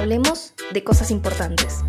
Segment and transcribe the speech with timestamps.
[0.00, 1.80] Hablemos de cosas importantes.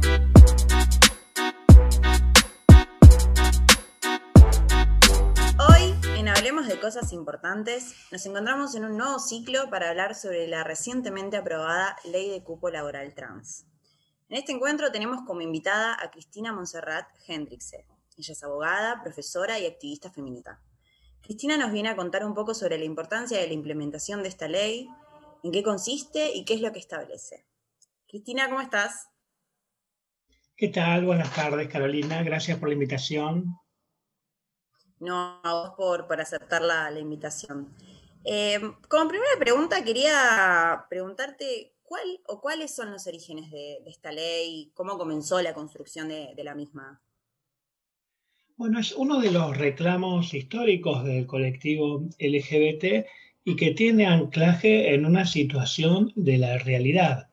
[5.58, 10.46] Hoy, en Hablemos de cosas importantes, nos encontramos en un nuevo ciclo para hablar sobre
[10.50, 13.66] la recientemente aprobada Ley de Cupo Laboral Trans.
[14.28, 17.88] En este encuentro tenemos como invitada a Cristina Monserrat Hendrickse.
[18.18, 20.60] Ella es abogada, profesora y activista feminista.
[21.22, 24.50] Cristina nos viene a contar un poco sobre la importancia de la implementación de esta
[24.50, 24.90] ley,
[25.44, 27.46] en qué consiste y qué es lo que establece.
[28.12, 29.08] Cristina, ¿cómo estás?
[30.58, 31.06] ¿Qué tal?
[31.06, 32.22] Buenas tardes, Carolina.
[32.24, 33.56] Gracias por la invitación.
[35.00, 37.74] No, a vos por, por aceptar la, invitación.
[38.26, 44.74] Eh, como primera pregunta, quería preguntarte cuál o cuáles son los orígenes de, esta ley,
[44.74, 47.02] cómo comenzó la construcción de, de la misma.
[48.58, 53.08] Bueno, es uno de los reclamos históricos del colectivo LGBT
[53.46, 57.31] y que tiene anclaje en una situación de la realidad.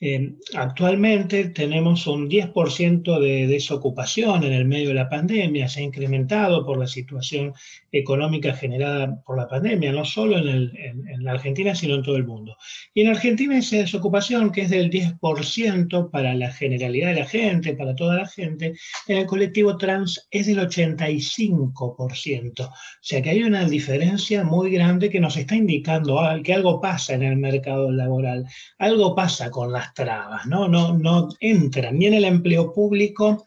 [0.00, 5.82] Eh, actualmente tenemos un 10% de desocupación en el medio de la pandemia, se ha
[5.82, 7.52] incrementado por la situación
[7.90, 12.26] económica generada por la pandemia, no solo en, en, la Argentina, sino en todo el
[12.26, 12.56] mundo.
[12.94, 17.74] Y en Argentina esa desocupación, que es del 10% para la generalidad de la gente,
[17.74, 18.74] para toda la gente,
[19.08, 22.60] en el colectivo trans es del 85%.
[22.60, 27.14] O sea que hay una diferencia muy grande que nos está indicando que algo pasa
[27.14, 28.46] en el mercado laboral,
[28.78, 30.68] algo pasa con las trabas, ¿no?
[30.68, 33.46] No, no entran ni en el empleo público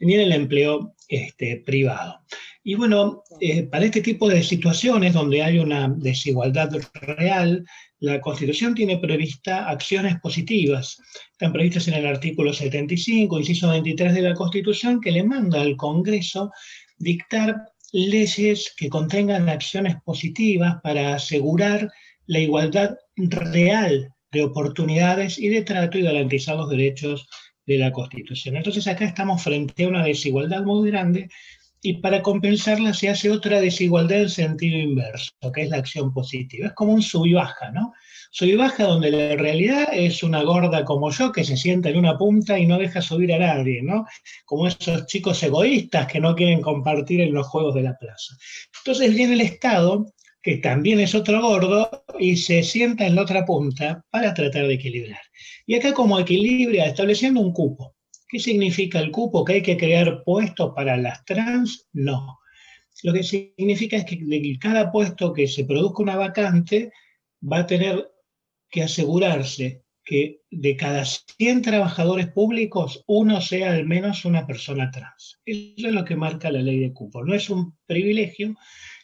[0.00, 2.20] ni en el empleo este, privado.
[2.64, 7.64] Y bueno, eh, para este tipo de situaciones donde hay una desigualdad real,
[7.98, 10.98] la Constitución tiene prevista acciones positivas.
[11.32, 15.76] Están previstas en el artículo 75, inciso 23 de la Constitución, que le manda al
[15.76, 16.52] Congreso
[16.98, 17.56] dictar
[17.92, 21.90] leyes que contengan acciones positivas para asegurar
[22.26, 27.28] la igualdad real de oportunidades y de trato y garantizar los derechos
[27.66, 28.56] de la Constitución.
[28.56, 31.28] Entonces acá estamos frente a una desigualdad muy grande
[31.84, 36.68] y para compensarla se hace otra desigualdad en sentido inverso, que es la acción positiva.
[36.68, 37.92] Es como un sub baja, ¿no?
[38.30, 42.16] Sub baja donde la realidad es una gorda como yo que se sienta en una
[42.16, 44.06] punta y no deja subir a nadie, ¿no?
[44.44, 48.36] Como esos chicos egoístas que no quieren compartir en los juegos de la plaza.
[48.78, 50.06] Entonces viene el Estado
[50.42, 54.74] que también es otro gordo, y se sienta en la otra punta para tratar de
[54.74, 55.20] equilibrar.
[55.66, 57.94] Y acá como equilibria, estableciendo un cupo.
[58.28, 59.44] ¿Qué significa el cupo?
[59.44, 61.88] ¿Que hay que crear puestos para las trans?
[61.92, 62.38] No.
[63.02, 66.92] Lo que significa es que de cada puesto que se produzca una vacante
[67.42, 68.10] va a tener
[68.70, 75.40] que asegurarse que de cada 100 trabajadores públicos, uno sea al menos una persona trans.
[75.44, 77.24] Eso es lo que marca la ley de cupo.
[77.24, 78.56] No es un privilegio,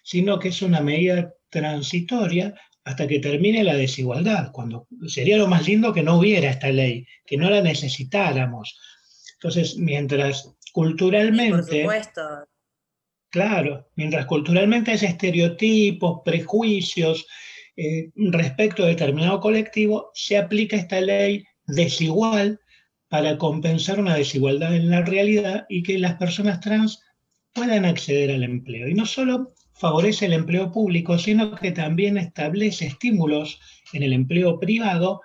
[0.08, 5.68] sino que es una medida transitoria hasta que termine la desigualdad, cuando sería lo más
[5.68, 8.80] lindo que no hubiera esta ley, que no la necesitáramos.
[9.34, 11.84] Entonces, mientras culturalmente...
[11.84, 12.22] por supuesto.
[13.28, 17.26] Claro, mientras culturalmente hay estereotipos, prejuicios
[17.76, 22.58] eh, respecto a determinado colectivo, se aplica esta ley desigual
[23.08, 27.02] para compensar una desigualdad en la realidad y que las personas trans
[27.52, 28.88] puedan acceder al empleo.
[28.88, 33.60] Y no solo favorece el empleo público, sino que también establece estímulos
[33.92, 35.20] en el empleo privado,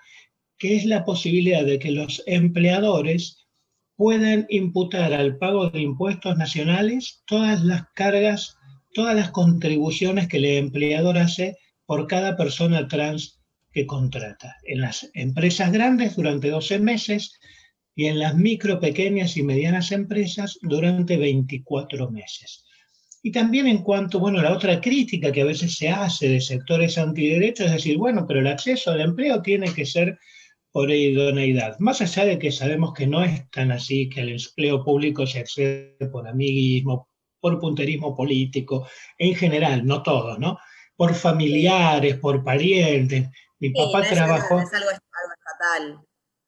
[0.58, 3.48] que es la posibilidad de que los empleadores
[3.96, 8.58] puedan imputar al pago de impuestos nacionales todas las cargas,
[8.94, 13.40] todas las contribuciones que el empleador hace por cada persona trans
[13.72, 14.56] que contrata.
[14.64, 17.40] En las empresas grandes durante 12 meses
[17.96, 22.66] y en las micro, pequeñas y medianas empresas durante 24 meses.
[23.26, 26.98] Y también en cuanto, bueno, la otra crítica que a veces se hace de sectores
[26.98, 30.20] antiderechos es decir, bueno, pero el acceso al empleo tiene que ser
[30.74, 31.80] por idoneidad.
[31.80, 35.40] Más allá de que sabemos que no es tan así, que al empleo público se
[35.40, 37.08] accede por amiguismo,
[37.40, 40.58] por punterismo político, en general, no todos, ¿no?
[40.98, 43.30] Por familiares, por parientes.
[43.60, 44.60] Mi papá trabajó...
[44.60, 46.02] Es algo, estatal.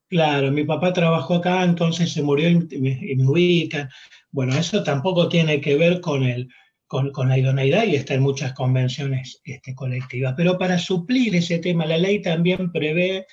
[0.09, 3.89] Claro, mi papá trabajó acá, entonces se murió y me, y me ubican.
[4.29, 6.49] Bueno, eso tampoco tiene que ver con el,
[6.87, 10.33] con, la idoneidad y está en muchas convenciones este, colectivas.
[10.37, 13.25] Pero para suplir ese tema, la ley también prevé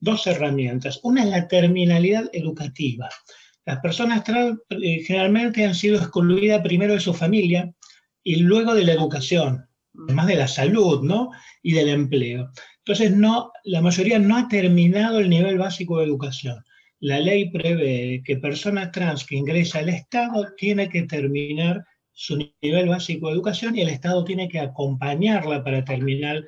[0.00, 1.00] dos herramientas.
[1.02, 3.08] Una es la terminalidad educativa.
[3.66, 7.72] Las personas trans eh, generalmente han sido excluidas primero de su familia
[8.22, 9.66] y luego de la educación,
[10.04, 11.30] además de la salud, ¿no?
[11.62, 12.50] Y del empleo.
[12.78, 16.64] Entonces, no, la mayoría no ha terminado el nivel básico de educación.
[17.00, 21.84] La ley prevé que personas trans que ingresa al Estado tiene que terminar
[22.20, 26.44] su nivel básico de educación y el Estado tiene que acompañarla para terminar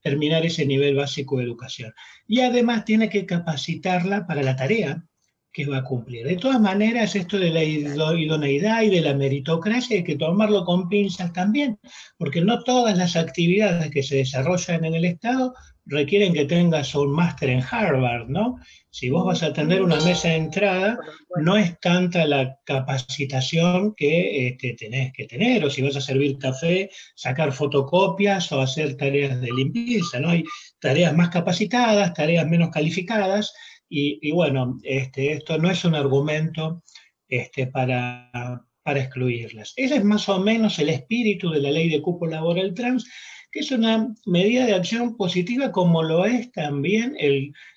[0.00, 1.94] terminar ese nivel básico de educación.
[2.26, 5.06] Y además tiene que capacitarla para la tarea
[5.52, 6.26] que va a cumplir.
[6.26, 10.88] De todas maneras, esto de la idoneidad y de la meritocracia hay que tomarlo con
[10.88, 11.78] pinzas también,
[12.18, 17.12] porque no todas las actividades que se desarrollan en el Estado requieren que tengas un
[17.12, 18.58] máster en Harvard, ¿no?
[18.90, 20.98] Si vos vas a tener una mesa de entrada,
[21.40, 26.38] no es tanta la capacitación que este, tenés que tener, o si vas a servir
[26.38, 30.30] café, sacar fotocopias o hacer tareas de limpieza, ¿no?
[30.30, 30.44] Hay
[30.78, 33.52] tareas más capacitadas, tareas menos calificadas,
[33.94, 36.82] y, bueno, este, esto no es un argumento
[37.28, 39.74] este, para, para excluirlas.
[39.76, 43.06] Ese es más o menos el espíritu de la ley de cupo laboral trans,
[43.52, 47.16] que es una medida de acción positiva como lo es también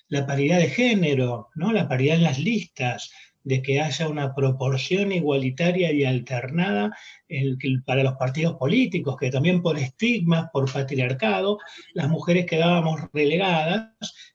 [0.08, 1.72] la paridad de género, ¿no?
[1.72, 3.12] la paridad en las listas,
[3.46, 6.90] de que haya una proporción igualitaria y alternada
[7.84, 11.58] para los partidos políticos, que también por estigmas, por patriarcado,
[11.94, 13.92] las mujeres quedábamos relegadas.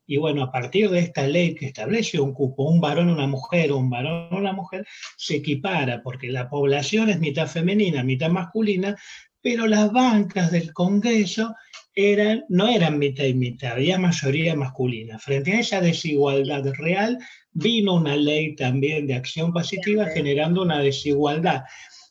[0.08, 3.74] Y bueno, a partir de esta ley que establece un cupo, un varón, una mujer,
[3.74, 8.96] un varón, una mujer, se equipara, porque la población es mitad femenina, mitad masculina,
[9.42, 11.56] pero las bancas del Congreso
[11.94, 15.20] eran, no eran mitad y mitad, había mayoría masculina.
[15.20, 17.18] Frente a esa desigualdad real,
[17.52, 21.64] vino una ley también de acción positiva generando una desigualdad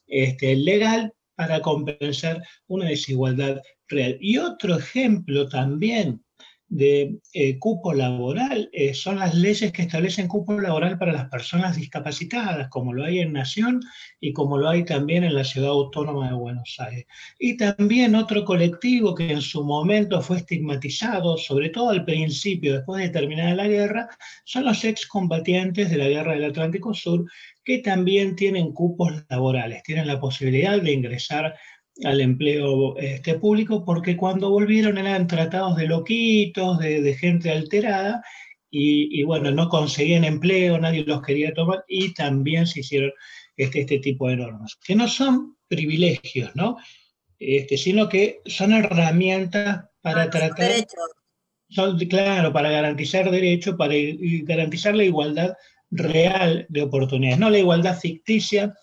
[0.06, 4.18] este, legal para compensar una desigualdad real.
[4.20, 6.22] Y otro ejemplo también
[6.70, 11.76] de eh, cupo laboral eh, son las leyes que establecen cupo laboral para las personas
[11.76, 13.80] discapacitadas, como lo hay en Nación
[14.20, 17.06] y como lo hay también en la Ciudad Autónoma de Buenos Aires.
[17.40, 23.02] Y también otro colectivo que en su momento fue estigmatizado, sobre todo al principio, después
[23.02, 24.08] de terminar la guerra,
[24.44, 27.24] son los excombatientes de la Guerra del Atlántico Sur,
[27.64, 31.56] que también tienen cupos laborales, tienen la posibilidad de ingresar
[32.04, 38.22] al empleo este, público, porque cuando volvieron eran tratados de loquitos, de, gente alterada,
[38.72, 43.10] y, bueno, no conseguían empleo, nadie los quería tomar, y también se hicieron
[43.56, 46.76] este, este tipo de normas, que no son privilegios, ¿no?
[47.38, 50.86] Este, sino que son herramientas para tratar...
[51.72, 53.94] Son, claro, para garantizar derechos, para
[54.42, 55.54] garantizar la igualdad
[55.90, 58.74] real de oportunidades, no la igualdad ficticia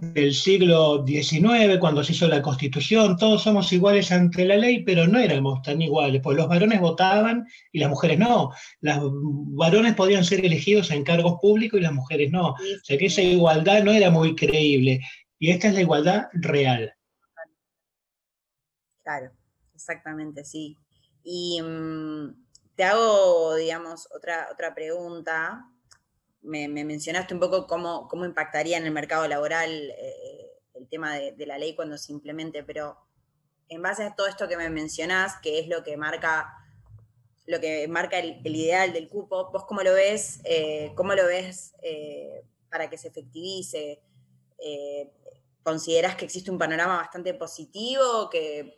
[0.00, 5.08] del siglo XIX, cuando se hizo la Constitución, todos somos iguales ante la ley, pero
[5.08, 8.52] no éramos tan iguales, pues los varones votaban y las mujeres no.
[8.80, 12.50] Los varones podían ser elegidos en cargos públicos y las mujeres no.
[12.50, 15.00] O sea que esa igualdad no era muy creíble.
[15.40, 16.94] Y esta es la igualdad real.
[19.02, 19.32] Claro,
[19.74, 20.76] exactamente, sí.
[21.24, 22.46] Y mm,
[22.76, 25.64] te hago, digamos, otra, otra pregunta
[26.42, 31.46] me, mencionaste un poco cómo, cómo, impactaría en el mercado laboral eh, el tema de,
[31.46, 32.96] la ley cuando se implemente, pero
[33.68, 36.54] en base a todo esto que me mencionás, que es lo que marca
[37.46, 40.40] lo que marca el, ideal del cupo, ¿vos cómo lo ves?
[40.44, 44.02] Eh, ¿Cómo lo ves eh, para que se efectivice?
[45.62, 48.76] ¿Considerás que existe un panorama bastante positivo, que,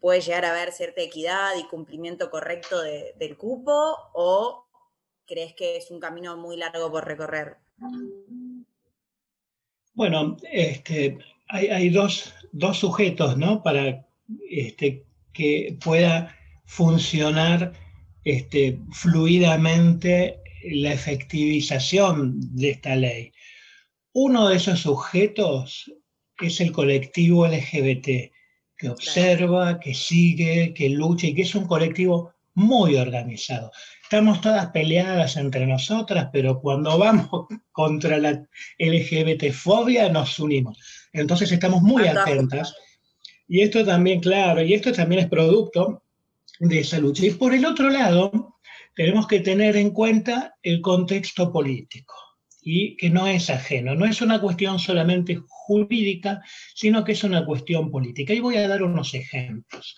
[0.00, 3.96] puede llegar a haber cierta equidad y cumplimiento correcto del cupo?
[4.12, 4.67] ¿O
[5.28, 7.58] crees que es un camino muy largo por recorrer?
[9.94, 12.34] Bueno, este, hay, dos,
[12.72, 13.62] sujetos, ¿no?
[13.62, 14.06] Para
[14.50, 16.34] este, que pueda
[16.64, 17.72] funcionar
[18.24, 23.32] este, fluidamente la efectivización de esta ley.
[24.12, 25.92] Uno de esos sujetos
[26.40, 28.32] es el colectivo LGBT,
[28.76, 33.70] que observa, que sigue, que lucha y que es un colectivo muy organizado.
[34.02, 37.28] Estamos todas peleadas entre nosotras, pero cuando vamos
[37.72, 38.44] contra la
[38.78, 40.78] LGBT-fobia nos unimos.
[41.12, 42.74] Entonces estamos muy atentas.
[43.46, 46.02] Y esto también, claro, y esto también es producto
[46.58, 47.24] de esa lucha.
[47.24, 48.58] Y por el otro lado,
[48.94, 52.14] tenemos que tener en cuenta el contexto político
[52.60, 56.42] y que no es ajeno, no es una cuestión solamente jurídica,
[56.74, 58.34] sino que es una cuestión política.
[58.34, 59.96] Y voy a dar unos ejemplos.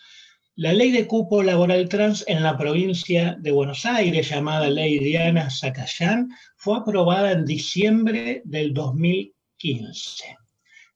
[0.63, 5.49] La ley de cupo laboral trans en la provincia de Buenos Aires, llamada Ley Diana
[5.49, 10.37] Zacayán, fue aprobada en diciembre del 2015.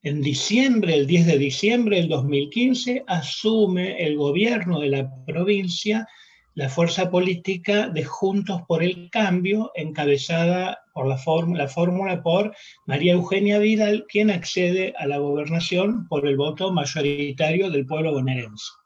[0.02, 6.06] En diciembre, el 10 de diciembre del 2015, asume el gobierno de la provincia
[6.52, 12.54] la fuerza política de Juntos por el Cambio, encabezada por la fórmula por
[12.86, 18.83] María Eugenia Vidal, quien accede a la gobernación por el voto mayoritario del pueblo bonaerense.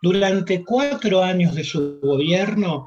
[0.00, 2.86] Durante cuatro años de su gobierno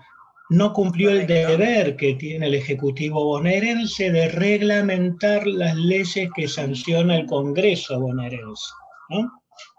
[0.49, 7.17] no cumplió el deber que tiene el Ejecutivo bonaerense de reglamentar las leyes que sanciona
[7.17, 8.73] el Congreso bonaerense.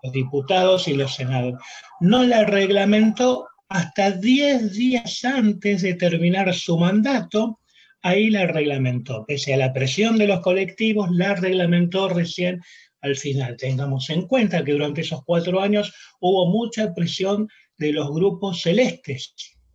[0.03, 1.59] los diputados y los senadores.
[2.01, 7.61] No la reglamentó hasta 10 días antes de terminar su mandato,
[8.03, 9.25] ahí la reglamentó.
[9.27, 12.61] Pese a la presión de los colectivos, la reglamentó recién
[13.03, 13.57] al final.
[13.57, 19.35] Tengamos en cuenta que durante esos cuatro años hubo mucha presión de los grupos celestes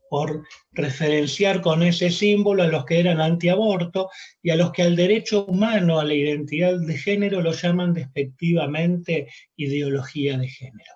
[0.09, 4.09] por referenciar con ese símbolo a los que eran antiaborto
[4.41, 9.27] y a los que al derecho humano, a la identidad de género, lo llaman despectivamente
[9.57, 10.93] ideología de género.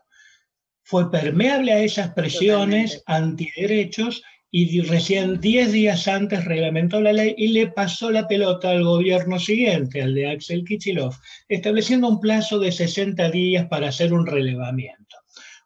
[0.83, 4.23] Fue permeable a esas presiones antiderechos
[4.53, 9.39] y recién 10 días antes reglamentó la ley y le pasó la pelota al gobierno
[9.39, 11.15] siguiente, al de Axel Kichilov,
[11.47, 15.15] estableciendo un plazo de 60 días para hacer un relevamiento.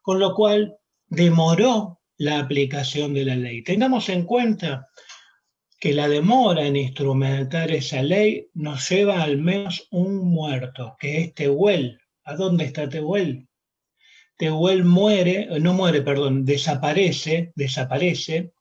[0.04, 0.75] Con lo cual
[1.08, 3.63] demoró la aplicación de la ley.
[3.63, 4.88] Tengamos en cuenta
[5.80, 11.34] que la demora en instrumentar esa ley nos lleva al menos un muerto, que es
[11.34, 12.00] Tehuel.
[12.24, 13.48] ¿A dónde está Tehuel?
[14.38, 18.54] Tehuel muere, no muere, perdón, desaparece, desaparece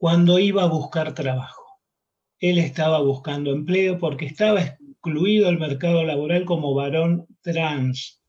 [0.00, 1.62] cuando iba a buscar trabajo.
[2.38, 8.20] Él estaba buscando empleo porque estaba excluido del mercado laboral como varón trans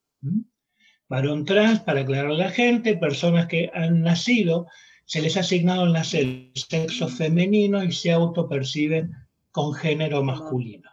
[1.11, 4.67] varón trans, para aclarar a la gente, personas que han nacido,
[5.05, 9.11] se les ha asignado el nacer sexo femenino y se autoperciben
[9.51, 10.89] con género masculino.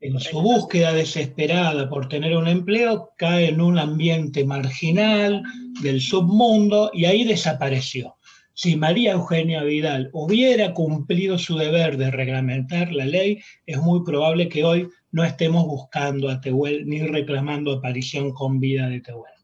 [0.00, 5.42] En su búsqueda desesperada por tener un empleo, cae en un ambiente marginal
[5.82, 8.15] del submundo y ahí desapareció.
[8.58, 14.48] Si María Eugenia Vidal hubiera cumplido su deber de reglamentar la ley, es muy probable
[14.48, 19.34] que hoy no estemos buscando a Tehuel ni reclamando aparición con vida de Tehuel.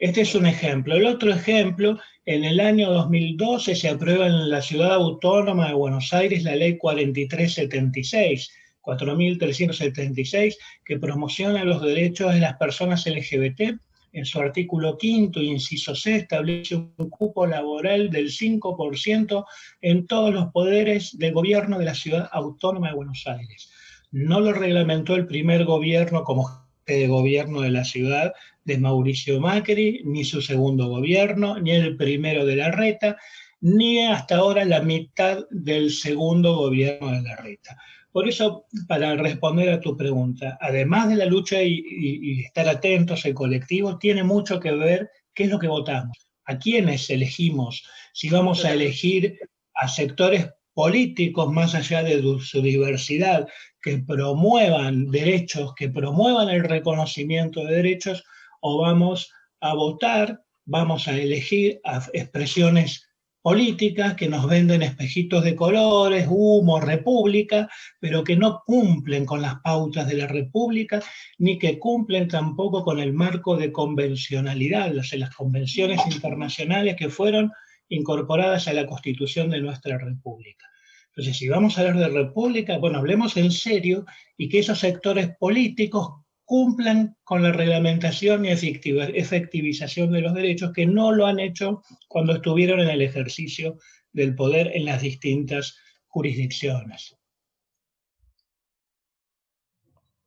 [0.00, 0.96] Este es un ejemplo.
[0.96, 6.12] El otro ejemplo, en el año 2012 se aprueba en la ciudad autónoma de Buenos
[6.12, 13.78] Aires la ley 4376, 4376, que promociona los derechos de las personas LGBT
[14.12, 19.44] en su artículo quinto, inciso C, establece un cupo laboral del 5%
[19.80, 23.72] en todos los poderes del gobierno de la ciudad autónoma de Buenos Aires.
[24.10, 28.32] No lo reglamentó el primer gobierno como de gobierno de la ciudad
[28.64, 33.16] de Mauricio Macri, ni su segundo gobierno, ni el primero de la Reta,
[33.60, 37.78] ni hasta ahora la mitad del segundo gobierno de la Reta.
[38.12, 43.34] Por eso, para responder a tu pregunta, además de la lucha y, estar atentos, el
[43.34, 48.66] colectivo tiene mucho que ver qué es lo que votamos, a quiénes elegimos, si vamos
[48.66, 49.38] a elegir
[49.74, 53.48] a sectores políticos más allá de su diversidad,
[53.80, 58.24] que promuevan derechos, que promuevan el reconocimiento de derechos,
[58.60, 61.80] o vamos a votar, vamos a elegir
[62.12, 63.08] expresiones
[63.42, 67.68] políticas que nos venden espejitos de colores, humo, república,
[67.98, 71.02] pero que no cumplen con las pautas de la república,
[71.38, 77.50] ni que cumplen tampoco con el marco de convencionalidad, las, las convenciones internacionales que fueron
[77.88, 80.66] incorporadas a la constitución de nuestra república.
[81.08, 84.06] Entonces, si vamos a hablar de república, bueno, hablemos en serio
[84.38, 86.21] y que esos sectores políticos
[86.52, 92.34] cumplan con la reglamentación y efectivización de los derechos que no lo han hecho cuando
[92.34, 93.78] estuvieron en el ejercicio
[94.12, 95.78] del poder en las distintas
[96.08, 97.16] jurisdicciones.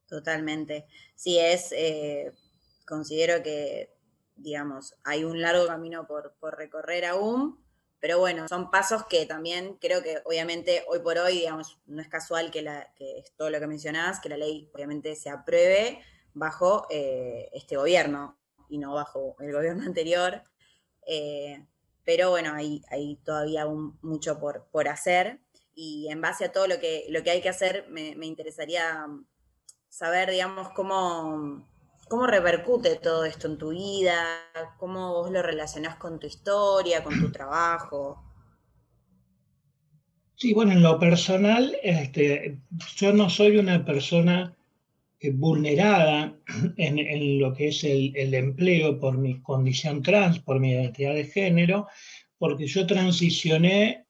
[0.07, 0.87] Totalmente.
[1.13, 2.31] Sí, es, eh,
[2.87, 3.91] considero que,
[4.35, 7.63] digamos, hay un largo camino por, por recorrer aún,
[7.99, 12.07] pero bueno, son pasos que también creo que obviamente hoy por hoy, digamos, no es
[12.07, 16.01] casual que, la, que es todo lo que mencionás, que la ley obviamente se apruebe
[16.35, 18.37] bajo eh, este gobierno
[18.69, 20.43] y no bajo el gobierno anterior.
[21.07, 21.65] Eh,
[22.03, 22.81] pero bueno, hay,
[23.23, 25.39] todavía mucho por, por, hacer
[25.73, 29.07] y en base a todo lo que, lo que hay que hacer, me, me interesaría
[29.89, 31.65] saber, digamos, cómo,
[32.07, 34.23] ¿Cómo repercute todo esto en tu vida?
[34.77, 38.23] ¿Cómo vos lo relacionás con tu historia, con tu trabajo?
[40.35, 42.59] Sí, bueno, en lo personal, este,
[42.95, 44.55] yo no soy una persona
[45.33, 46.37] vulnerada
[46.77, 51.25] en, lo que es el, el, empleo por mi condición trans, por mi identidad de
[51.25, 51.87] género,
[52.37, 54.05] porque yo transicioné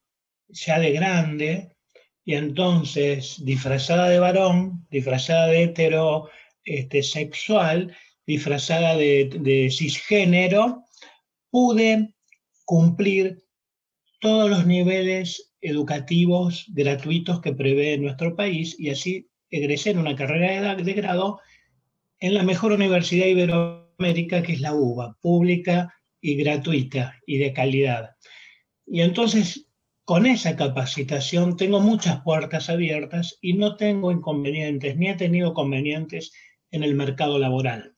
[0.50, 1.76] ya de grande
[2.26, 6.30] y entonces disfrazada de varón, disfrazada de hetero,
[6.64, 7.02] este,
[8.26, 10.84] disfrazada de, cisgénero,
[11.52, 12.16] pude
[12.66, 13.44] cumplir
[14.20, 20.76] todos los niveles educativos gratuitos que prevé nuestro país y así egresé en una carrera
[20.76, 21.40] de grado
[22.20, 28.16] en la mejor universidad iberoamérica que es la UBA, pública y gratuita y de calidad.
[28.86, 29.68] Y entonces
[30.06, 36.32] con esa capacitación tengo muchas puertas abiertas y no tengo inconvenientes, ni he tenido convenientes
[36.70, 37.94] en el mercado laboral.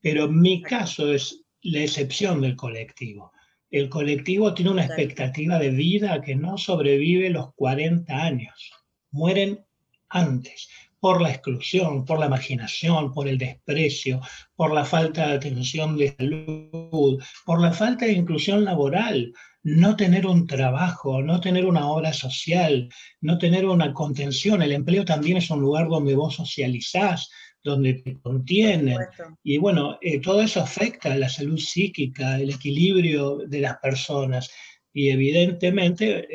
[0.00, 3.32] pero mi caso es la excepción del colectivo.
[3.70, 8.70] El colectivo tiene una expectativa de vida que no sobrevive los 40 años.
[9.10, 9.65] Mueren
[10.08, 14.20] antes por la exclusión, por la marginación, por el desprecio,
[14.54, 19.32] por la falta de atención de salud, por la falta de inclusión laboral,
[19.62, 22.88] no tener un trabajo, no tener una obra social,
[23.20, 24.62] no tener una contención.
[24.62, 27.30] El empleo también es un lugar donde vos socializás,
[27.62, 28.98] donde te contienen.
[29.42, 34.50] Y bueno, eh, todo eso afecta a la salud psíquica, el equilibrio de las personas.
[34.92, 36.26] Y evidentemente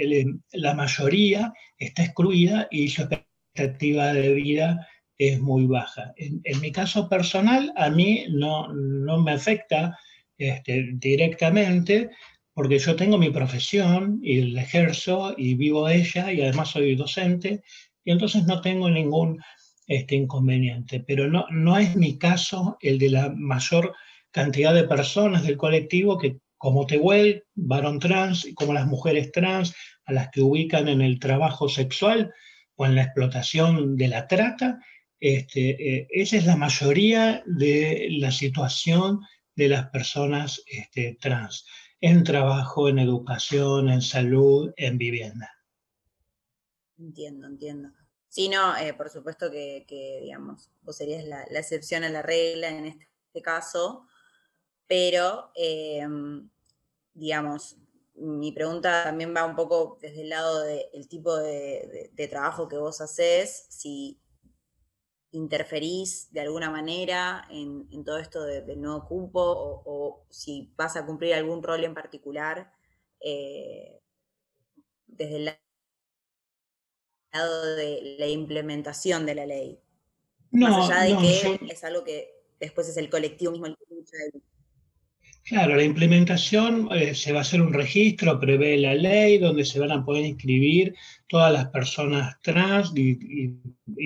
[0.51, 3.07] la mayoría está excluida y su
[3.53, 6.13] expectativa de vida es muy baja.
[6.17, 9.98] En, mi caso personal, a mí no, no me afecta
[10.38, 12.10] este, directamente
[12.53, 17.62] porque yo tengo mi profesión y la ejerzo y vivo ella y además soy docente
[18.03, 19.39] y entonces no tengo ningún
[19.88, 21.03] este inconveniente.
[21.05, 23.93] Pero no, no es mi caso el de la mayor
[24.31, 29.75] cantidad de personas del colectivo que, como Tehuel, varón trans, y como las mujeres trans,
[30.05, 32.34] a las que ubican en el trabajo sexual
[32.75, 34.79] o en la explotación de la trata,
[35.19, 39.21] este, eh, esa es la mayoría de la situación
[39.55, 41.65] de las personas este, trans,
[41.99, 45.51] en trabajo, en educación, en salud, en vivienda.
[46.97, 47.89] Entiendo, entiendo.
[48.27, 49.85] Sí, no, eh, por supuesto que,
[50.21, 54.07] digamos, vos serías la, excepción a la regla en este caso,
[54.87, 56.49] pero, em,
[57.13, 57.77] digamos,
[58.21, 63.01] mi pregunta también va un poco desde el lado del tipo de, trabajo que vos
[63.01, 64.19] haces, si
[65.31, 69.41] interferís de alguna manera en, todo esto del nuevo cupo
[69.85, 72.71] o, si vas a cumplir algún rol en particular
[73.19, 74.01] eh,
[75.07, 75.51] desde el
[77.33, 79.79] de la implementación de la ley.
[80.51, 83.95] No, Más allá de que es algo que después es el colectivo mismo el que
[83.95, 84.17] lucha.
[85.43, 89.79] Claro, la implementación eh, se va a hacer un registro, prevé la ley, donde se
[89.79, 90.95] van a poder inscribir
[91.27, 93.57] todas las personas trans y,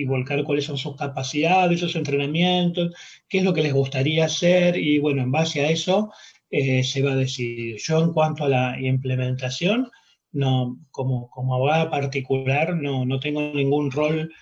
[0.06, 2.94] volcar cuáles son sus capacidades, sus entrenamientos,
[3.28, 6.10] qué es lo que les gustaría hacer y bueno, en base a eso
[6.50, 7.76] eh, se va a decidir.
[7.78, 9.90] Yo en cuanto a la implementación,
[10.32, 14.32] no, como, como abogada particular no, no tengo ningún rol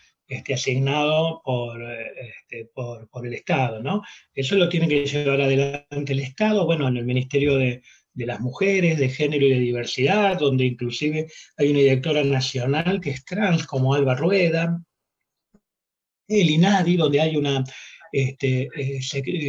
[0.55, 4.03] asignado por, este, por, por, el Estado, ¿no?
[4.35, 7.83] Eso lo tiene que llevar adelante el Estado, bueno, en el Ministerio de,
[8.15, 13.11] de las Mujeres, de Género y de Diversidad, donde inclusive hay una directora nacional que
[13.11, 14.81] es trans, como Alba Rueda,
[16.29, 17.65] el INADI, donde hay una
[18.13, 19.03] este, eh,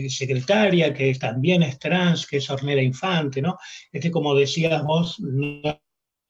[0.09, 3.57] secretaria que también es trans, que es Ornera Infante, ¿no?
[3.91, 5.79] Este, como decías vos, no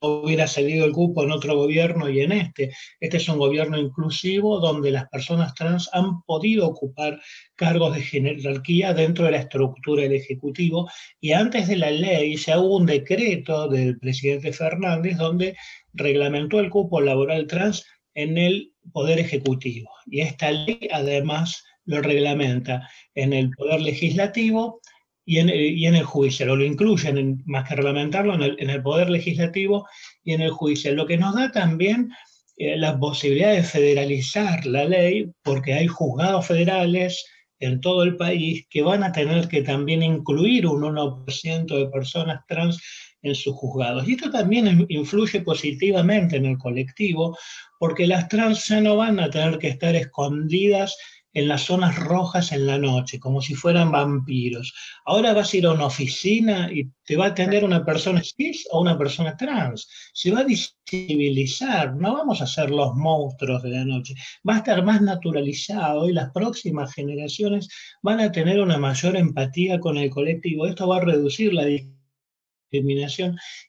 [0.08, 2.72] hubiera cedido el cupo en otro gobierno y en este.
[3.00, 7.20] Este es un gobierno inclusivo donde las personas trans han podido ocupar
[7.56, 10.90] cargos de jerarquía dentro de la estructura del Ejecutivo
[11.20, 15.56] y antes de la ley ya hubo un decreto del presidente Fernández donde
[15.94, 19.90] reglamentó el cupo laboral trans en el Poder Ejecutivo.
[20.06, 24.82] Y esta ley además lo reglamenta en el Poder Legislativo
[25.26, 29.88] y en, y en el judicial, lo incluyen, más que reglamentarlo, en el, poder legislativo
[30.24, 32.12] y en el judicial, lo que nos da también
[32.58, 37.26] eh, la posibilidad de federalizar la ley, porque hay juzgados federales
[37.60, 42.42] en todo el país que van a tener que también incluir un 1% de personas
[42.48, 42.80] trans
[43.24, 44.08] en sus juzgados.
[44.08, 47.36] Y esto también influye positivamente en el colectivo,
[47.80, 50.96] porque las trans ya no van a tener que estar escondidas
[51.36, 54.74] en las zonas rojas en la noche, como si fueran vampiros.
[55.06, 58.66] Ahora vas a ir a una oficina y te va a atender una persona cis
[58.72, 59.88] o una persona trans.
[60.14, 64.16] Se va a visibilizar, no vamos a ser los monstruos de la noche.
[64.48, 67.68] Va a estar más naturalizado y las próximas generaciones
[68.02, 70.66] van a tener una mayor empatía con el colectivo.
[70.66, 71.66] Esto va a reducir la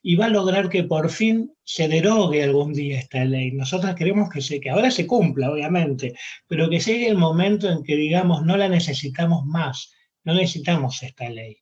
[0.03, 3.51] y va a lograr que por fin se derogue algún día esta ley.
[3.51, 6.13] Nosotros queremos que, se, que ahora se cumpla, obviamente,
[6.47, 9.93] pero que llegue el momento en que digamos no la necesitamos más,
[10.23, 11.57] no necesitamos esta ley.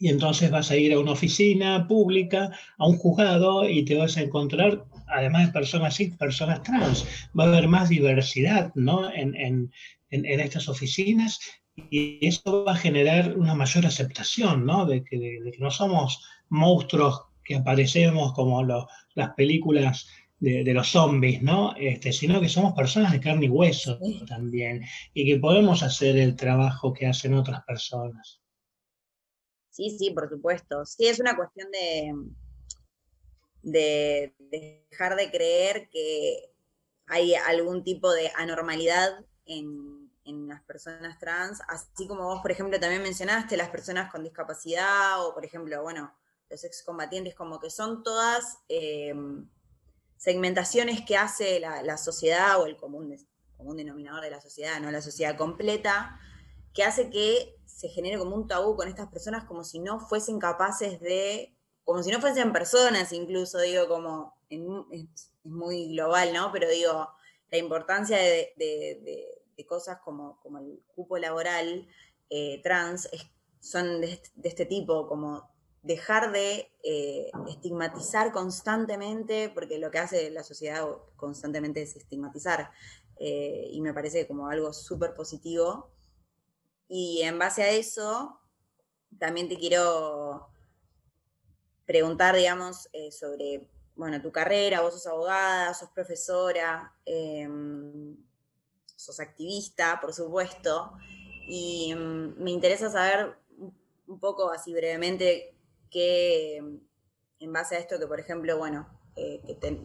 [0.00, 4.16] Y entonces vas a ir a una oficina pública, a un juzgado y te vas
[4.16, 7.06] a encontrar, además de personas cis, personas trans.
[7.38, 9.12] Va a haber más diversidad ¿no?
[9.12, 9.70] en, en,
[10.10, 11.38] en estas oficinas
[11.76, 14.86] y eso va a generar una mayor aceptación, ¿no?
[14.86, 20.08] De que, de, que no somos monstruos que aparecemos como las películas
[20.38, 21.74] de, los zombies, ¿no?
[21.76, 26.36] Este, sino que somos personas de carne y hueso también, y que podemos hacer el
[26.36, 28.40] trabajo que hacen otras personas.
[29.70, 30.84] Sí, sí, por supuesto.
[30.84, 32.14] Sí, es una cuestión de,
[33.62, 36.50] de dejar de creer que
[37.06, 42.78] hay algún tipo de anormalidad en en las personas trans, así como vos, por ejemplo,
[42.80, 46.14] también mencionaste las personas con discapacidad o, por ejemplo, bueno,
[46.50, 49.48] los excombatientes, como que son todas em,
[50.16, 53.16] segmentaciones que hace la, sociedad o el común,
[53.56, 56.18] común denominador de la sociedad, no la sociedad completa,
[56.72, 60.38] que hace que se genere como un tabú con estas personas como si no fuesen
[60.38, 66.50] capaces de, como si no fuesen personas incluso, digo, como, es, muy global, ¿no?
[66.52, 67.08] Pero digo,
[67.50, 68.54] la importancia de,
[69.62, 71.86] cosas como, como, el cupo laboral
[72.30, 73.08] eh, trans
[73.60, 75.50] son de, este tipo, como
[75.82, 80.84] dejar de eh, estigmatizar constantemente, porque lo que hace la sociedad
[81.16, 82.70] constantemente es estigmatizar,
[83.16, 85.90] eh, y me parece como algo súper positivo.
[86.88, 88.40] Y en base a eso,
[89.18, 90.48] también te quiero
[91.86, 98.16] preguntar, digamos, sobre, bueno, tu carrera, vos sos abogada, sos profesora, em,
[99.04, 100.92] sos activista, por supuesto,
[101.46, 103.36] y em, me interesa saber
[104.06, 105.54] un poco, así brevemente,
[105.90, 109.40] que en base a esto que, por ejemplo, bueno, eh,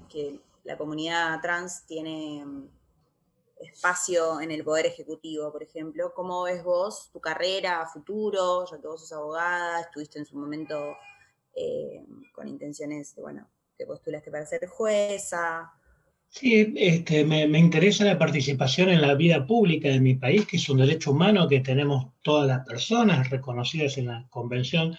[0.10, 2.69] que, la comunidad trans tiene mm,
[3.62, 8.88] espacio en el poder ejecutivo, por ejemplo, ¿cómo ves vos tu carrera, futuro, ya que
[8.88, 10.95] vos sos abogada, estuviste en su momento
[11.55, 15.73] eh, con intenciones, de, bueno, te postulaste para ser jueza?
[16.31, 20.57] Sí, este, me, me, interesa la participación en la vida pública de mi país, que
[20.57, 24.95] es un derecho humano que tenemos todas las personas reconocidas en la Convención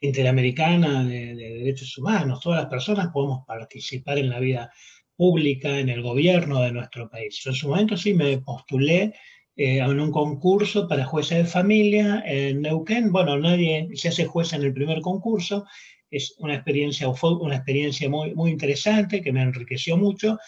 [0.00, 2.40] Interamericana de, Derechos Humanos.
[2.40, 4.72] Todas las personas podemos participar en la vida
[5.16, 7.40] pública, en el gobierno de nuestro país.
[7.42, 9.14] Yo en su momento sí me postulé
[9.54, 13.12] eh, en un concurso para jueza de familia en Neuquén.
[13.12, 15.64] Bueno, nadie se hace jueza en el primer concurso.
[16.10, 20.38] Es una experiencia, una experiencia muy, muy interesante que me enriqueció mucho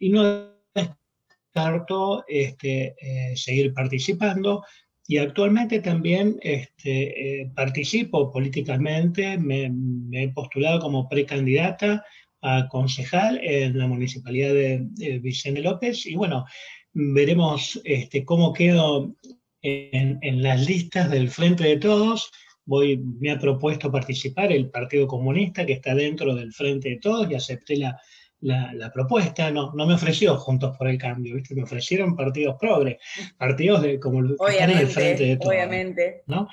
[0.00, 4.64] y no descarto este, eh, seguir participando
[5.10, 9.72] y actualmente también este, eh, participo políticamente, me,
[10.12, 12.04] he postulado como precandidata
[12.42, 16.46] a concejal en la municipalidad de, Vicente López y bueno,
[16.92, 19.16] veremos este, cómo quedo
[19.62, 22.30] en, en, las listas del Frente de Todos.
[22.64, 27.28] Voy, me ha propuesto participar el Partido Comunista que está dentro del Frente de Todos
[27.28, 28.00] y acepté la,
[28.40, 31.54] la, propuesta, no, no me ofreció Juntos por el Cambio, ¿viste?
[31.54, 32.98] me ofrecieron partidos progres,
[33.36, 35.50] partidos de, como los que están en el frente de todo.
[35.50, 36.22] Obviamente.
[36.26, 36.48] ¿no?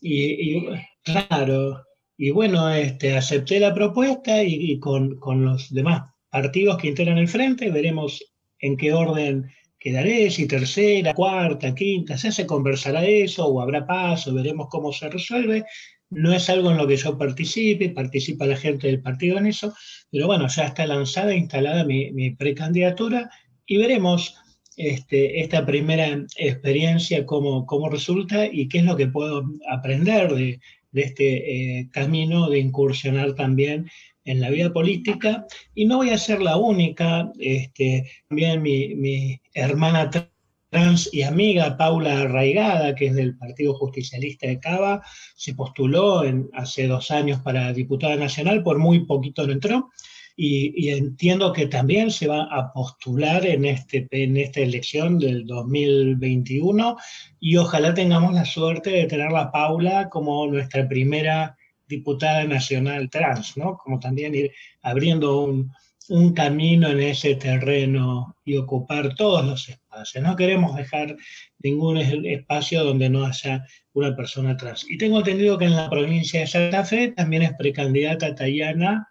[0.00, 0.66] Y,
[1.02, 1.84] claro,
[2.16, 7.28] y bueno, este, acepté la propuesta y, con, con, los demás partidos que integran el
[7.28, 8.22] frente veremos
[8.58, 14.68] en qué orden quedaré, si tercera, cuarta, quinta, se conversará eso o habrá paso, veremos
[14.70, 15.64] cómo se resuelve.
[16.10, 19.72] No es algo en lo que yo participe, participa la gente del partido en eso,
[20.10, 23.30] pero bueno, ya está lanzada, instalada mi, precandidatura
[23.64, 24.36] y veremos
[24.76, 30.60] este, esta primera experiencia cómo, cómo, resulta y qué es lo que puedo aprender de,
[30.92, 33.88] este eh, camino de incursionar también
[34.24, 35.46] en la vida política.
[35.74, 40.10] Y no voy a ser la única, este, también mi, mi hermana
[40.70, 45.02] trans y amiga Paula Arraigada, que es del Partido Justicialista de Cava,
[45.34, 46.22] se postuló
[46.54, 49.90] hace dos años para diputada nacional, por muy poquito no entró,
[50.36, 56.96] y, entiendo que también se va a postular en, este, en esta elección del 2021,
[57.40, 61.56] y ojalá tengamos la suerte de tener a Paula como nuestra primera
[61.86, 63.76] diputada nacional trans, ¿no?
[63.76, 65.72] Como también ir abriendo un,
[66.10, 69.79] un camino en ese terreno y ocupar todos los espacios.
[70.20, 71.16] No queremos dejar
[71.58, 74.86] ningún espacio donde no haya una persona trans.
[74.88, 79.08] Y tengo entendido que en la provincia de Santa Fe también es precandidata Tayana,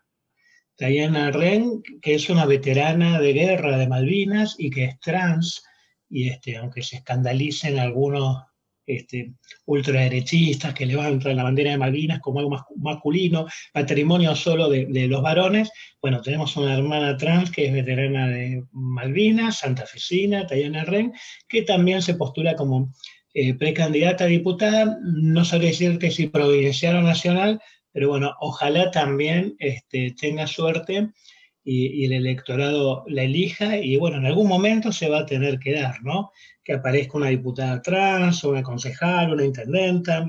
[0.76, 5.64] Tayana Ren, que es una veterana de guerra de Malvinas y que es trans,
[6.10, 8.44] y este, aunque se escandalicen algunos
[8.90, 9.34] este,
[9.66, 15.70] ultraderechistas que levantan la bandera de Malvinas como algo masculino, patrimonio solo de, los varones.
[16.02, 21.14] Bueno, tenemos una hermana trans que es veterana de Malvinas, santafesina, Tayana Ren,
[21.48, 22.92] que también se postula como
[23.36, 29.56] eh, precandidata a diputada, no sabría decirte si provincial o nacional, pero bueno, ojalá también
[29.60, 31.10] este, tenga suerte
[31.72, 35.74] y, el electorado la elija y bueno, en algún momento se va a tener que
[35.74, 36.32] dar, ¿no?
[36.64, 40.26] Que aparezca una diputada trans, una concejal, una intendenta.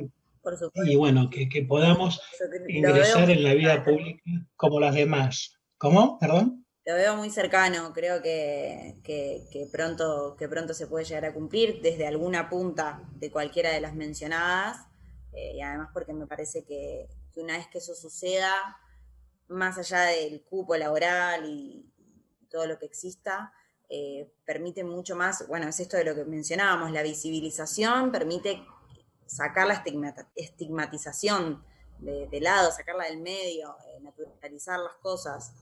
[0.84, 2.20] y bueno, que, podamos
[2.68, 4.22] ingresar en la vida pública
[4.56, 5.56] como las demás.
[5.78, 6.18] ¿Cómo?
[6.18, 6.66] Perdón.
[6.84, 8.96] Lo veo muy cercano, creo que,
[9.72, 13.94] pronto, que pronto se puede llegar a cumplir desde alguna punta de cualquiera de las
[13.94, 14.78] mencionadas,
[15.32, 18.52] eh, y además porque me parece que, que una vez que eso suceda,
[19.50, 21.84] más allá del cupo laboral y
[22.48, 23.52] todo lo que exista,
[23.88, 28.62] eh, permite mucho más, bueno, es esto de lo que mencionábamos, la visibilización permite
[29.26, 29.82] sacar la
[30.36, 31.62] estigmatización
[31.98, 35.52] de, lado, sacarla del medio, eh, naturalizar las cosas.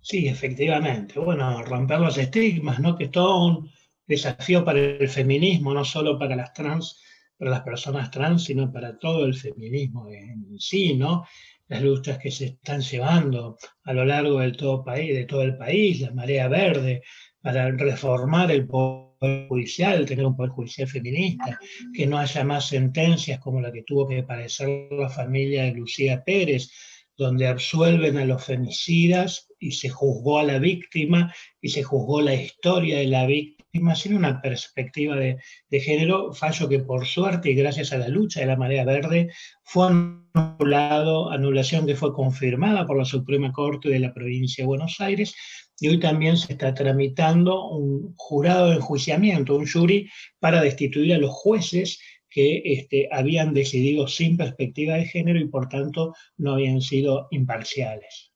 [0.00, 1.18] Sí, efectivamente.
[1.18, 2.96] Bueno, romper los estigmas, ¿no?
[2.96, 3.70] Que es todo un
[4.06, 7.02] desafío para el feminismo, no solo para las trans,
[7.38, 11.26] para las personas trans, sino para todo el feminismo en sí, ¿no?
[11.68, 15.56] Las luchas que se están llevando a lo largo del todo, país, de todo el
[15.56, 17.02] país, la marea verde,
[17.40, 21.58] para reformar el poder judicial, tener un poder judicial feminista,
[21.94, 26.22] que no haya más sentencias como la que tuvo que padecer la familia de Lucía
[26.24, 26.70] Pérez,
[27.16, 32.34] donde absuelven a los femicidas y se juzgó a la víctima y se juzgó la
[32.34, 33.55] historia de la víctima
[33.94, 35.38] sin una perspectiva de,
[35.70, 39.30] de género, fallo que por suerte y gracias a la lucha de la marea verde
[39.64, 45.00] fue anulado, anulación que fue confirmada por la Suprema Corte de la provincia de Buenos
[45.00, 45.34] Aires,
[45.78, 50.08] y hoy también se está tramitando un jurado de enjuiciamiento, un jury,
[50.38, 51.98] para destituir a los jueces
[52.30, 58.32] que este, habían decidido sin perspectiva de género y por tanto no habían sido imparciales.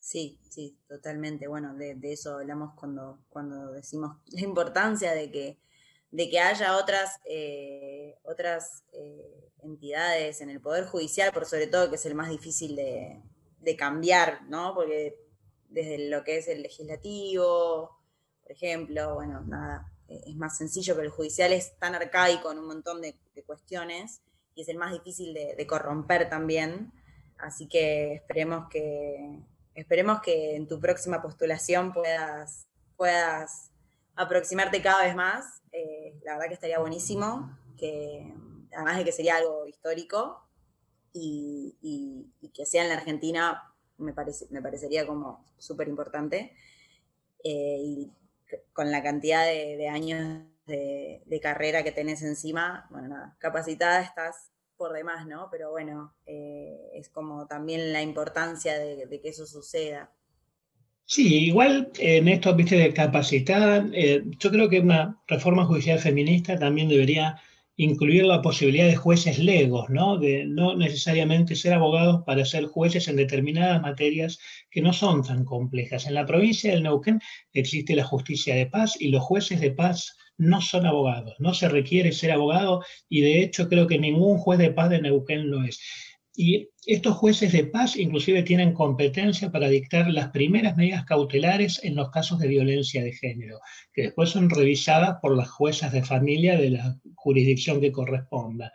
[0.00, 1.46] Sí, sí, totalmente.
[1.48, 5.58] Bueno, de, eso hablamos cuando, cuando decimos la importancia de que,
[6.10, 11.90] de que haya otras, eh, otras eh, entidades en el Poder Judicial, por sobre todo
[11.90, 13.22] que es el más difícil de,
[13.60, 14.74] de cambiar, ¿no?
[14.74, 15.18] Porque
[15.68, 17.98] desde lo que es el legislativo,
[18.42, 22.58] por ejemplo, bueno, nada, eh, es más sencillo, pero el judicial es tan arcaico en
[22.58, 23.14] un montón de,
[23.46, 24.20] cuestiones
[24.56, 26.92] y es el más difícil de, corromper también.
[27.38, 29.38] Así que esperemos que
[29.80, 33.70] esperemos que en tu próxima postulación puedas, puedas
[34.16, 35.62] aproximarte cada vez más.
[35.72, 37.56] Eh, la verdad que estaría buenísimo,
[38.72, 40.42] además de que sería algo histórico
[41.12, 43.62] y, que sea en la Argentina
[43.98, 46.52] me, parece, me parecería como súper importante.
[47.44, 48.12] Eh, y
[48.72, 54.92] con la cantidad de, años de, carrera que tenés encima, bueno, nada, capacitada estás por
[54.94, 55.48] demás, ¿no?
[55.50, 60.10] Pero bueno, eh, es como también la importancia de, que eso suceda.
[61.04, 66.58] Sí, igual en esto, viste, de capacitada, eh, yo creo que una reforma judicial feminista
[66.58, 67.40] también debería
[67.78, 70.18] incluir la posibilidad de jueces legos, ¿no?
[70.18, 75.44] de no necesariamente ser abogados para ser jueces en determinadas materias que no son tan
[75.44, 76.06] complejas.
[76.06, 77.20] En la provincia del Neuquén
[77.52, 81.68] existe la justicia de paz y los jueces de paz no son abogados, no se
[81.68, 85.62] requiere ser abogado y de hecho creo que ningún juez de paz de Neuquén lo
[85.62, 85.80] es.
[86.40, 91.96] Y estos jueces de paz inclusive tienen competencia para dictar las primeras medidas cautelares en
[91.96, 93.58] los casos de violencia de género,
[93.92, 98.72] que después son revisadas por las juezas de familia de la jurisdicción que corresponda.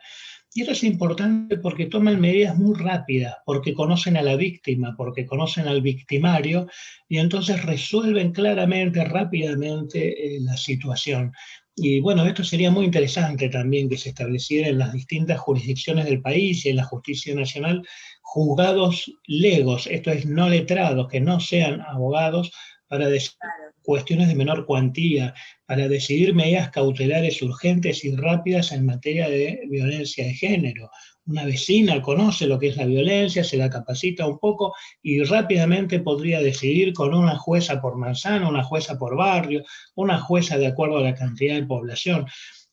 [0.52, 5.24] Y esto es importante porque toman medidas muy rápidas, porque conocen a la víctima, porque
[5.24, 6.68] conocen al victimario
[7.08, 11.32] y entonces resuelven claramente, rápidamente eh, la situación.
[11.76, 16.22] Y bueno, esto sería muy interesante también que se estableciera en las distintas jurisdicciones del
[16.22, 17.86] país y en la justicia nacional
[18.22, 22.52] juzgados legos, esto es, no letrados, que no sean abogados,
[22.86, 23.38] para decidir
[23.82, 25.34] cuestiones de menor cuantía,
[25.66, 30.90] para decidir medidas cautelares urgentes y rápidas en materia de violencia de género,
[31.26, 36.00] una vecina conoce lo que es la violencia, se la capacita un poco y rápidamente
[36.00, 40.98] podría decidir con una jueza por manzana, una jueza por barrio, una jueza de acuerdo
[40.98, 42.26] a la cantidad de población.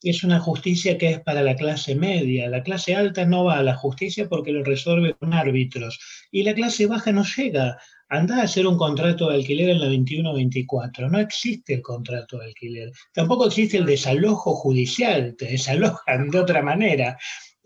[0.04, 2.50] Es una justicia que es para la clase media.
[2.50, 6.00] La clase alta no va a la justicia porque lo resuelve con árbitros.
[6.32, 7.78] Y la clase baja no llega.
[8.10, 11.10] Anda a hacer un contrato de alquiler en la 21-24.
[11.10, 12.92] No existe el contrato de alquiler.
[13.14, 15.36] Tampoco existe el desalojo judicial.
[15.38, 17.18] Te desalojan de otra manera.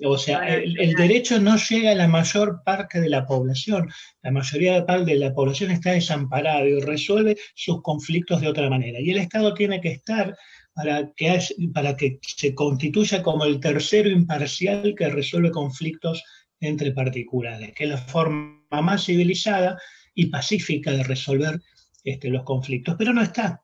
[0.04, 3.90] O sea, el, derecho no llega a la mayor parte de la población.
[4.24, 9.00] La mayoría de la población está desamparada y resuelve sus conflictos de otra manera.
[9.00, 10.36] Y el Estado tiene que estar
[10.74, 11.40] para que,
[11.74, 16.22] para que se constituya como el tercero imparcial que resuelve conflictos
[16.60, 19.78] entre particulares, que es la forma más civilizada
[20.14, 21.62] y pacífica de resolver
[22.04, 22.96] este, los conflictos.
[22.98, 23.62] Pero no está,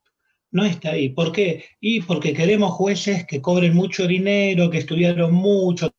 [0.52, 1.10] no está ahí.
[1.10, 1.66] ¿Por qué?
[1.82, 5.92] Y porque queremos jueces que cobren mucho dinero, que estudiaron mucho,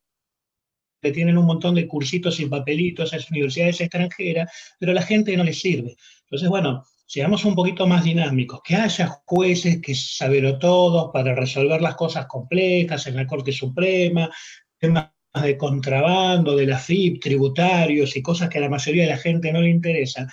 [1.03, 5.37] que tienen un montón de cursitos y papelitos las universidades extranjeras, pero a la gente
[5.37, 5.97] no les sirve.
[6.23, 11.83] Entonces, bueno, seamos un poquito más dinámicos, que haya jueces que saberlo todo para resolver
[11.83, 14.31] las cosas complejas en la Corte Suprema,
[14.79, 15.11] temas
[15.43, 19.53] de contrabando, de la FIP, tributarios y cosas que a la mayoría de la gente
[19.53, 20.29] no le interesan,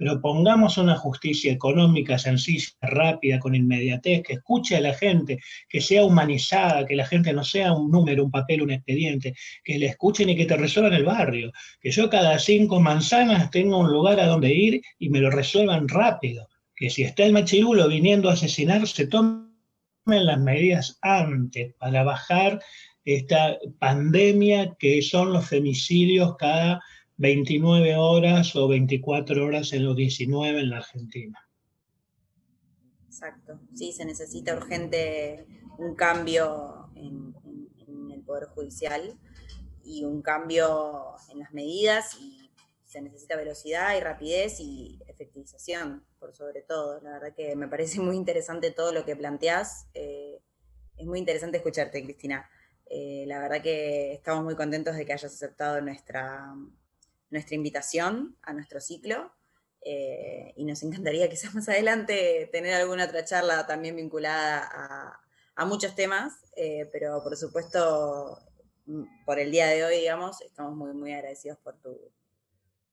[0.00, 5.82] pero pongamos una justicia económica sencilla, rápida, con inmediatez, que escuche a la gente, que
[5.82, 9.84] sea humanizada, que la gente no sea un número, un papel, un expediente, que le
[9.84, 14.18] escuchen y que te resuelvan el barrio, que yo cada cinco manzanas tenga un lugar
[14.20, 18.32] a donde ir y me lo resuelvan rápido, que si está el machirulo viniendo a
[18.32, 19.50] asesinar, se tomen
[20.06, 22.58] las medidas antes para bajar
[23.04, 26.80] esta pandemia que son los femicidios cada
[27.20, 31.46] 29 horas o 24 horas en los 19 en la Argentina.
[33.04, 37.34] Exacto, sí, se necesita urgente un cambio en,
[38.10, 39.18] el Poder Judicial
[39.84, 42.50] y un cambio en las medidas y
[42.86, 47.02] se necesita velocidad y rapidez y efectivización, por sobre todo.
[47.02, 49.88] La verdad que me parece muy interesante todo lo que planteás.
[49.92, 50.40] Eh,
[50.96, 52.48] es muy interesante escucharte, Cristina.
[52.86, 56.54] Eh, la verdad que estamos muy contentos de que hayas aceptado nuestra,
[57.30, 59.32] nuestra invitación a nuestro ciclo.
[59.82, 65.20] Eh, y nos encantaría que más adelante tener alguna otra charla también vinculada a,
[65.54, 66.34] a muchos temas,
[66.92, 68.38] pero por supuesto,
[68.86, 71.96] mm, por el día de hoy, digamos, estamos muy, muy agradecidos por tu,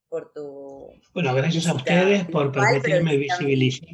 [0.10, 0.89] por tu...
[1.13, 3.89] Bueno, gracias a ustedes por permitirme visibilizar.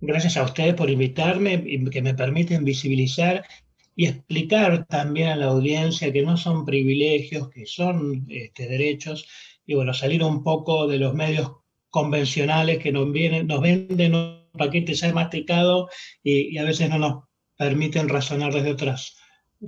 [0.00, 3.46] Gracias a ustedes por invitarme y que me permiten visibilizar
[3.94, 9.26] y explicar también a la audiencia que no son privilegios, que son este, derechos,
[9.66, 11.52] y bueno, salir un poco de los medios
[11.90, 15.88] convencionales que nos, vienen, nos venden un paquete ya masticado
[16.22, 17.24] y, y a veces no nos
[17.56, 19.16] permiten razonar desde otras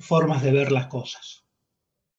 [0.00, 1.43] formas de ver las cosas.